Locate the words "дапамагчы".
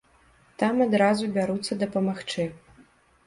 1.83-2.47